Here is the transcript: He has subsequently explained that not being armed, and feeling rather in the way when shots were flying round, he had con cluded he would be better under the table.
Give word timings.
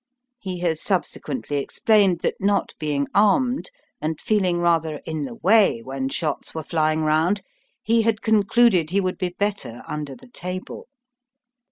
He 0.39 0.57
has 0.61 0.81
subsequently 0.81 1.57
explained 1.57 2.21
that 2.21 2.33
not 2.39 2.73
being 2.79 3.05
armed, 3.13 3.69
and 4.01 4.19
feeling 4.19 4.57
rather 4.57 4.97
in 5.05 5.21
the 5.21 5.35
way 5.35 5.81
when 5.83 6.09
shots 6.09 6.55
were 6.55 6.63
flying 6.63 7.03
round, 7.03 7.43
he 7.83 8.01
had 8.01 8.23
con 8.23 8.41
cluded 8.41 8.89
he 8.89 8.99
would 8.99 9.19
be 9.19 9.29
better 9.29 9.83
under 9.87 10.15
the 10.15 10.29
table. 10.29 10.87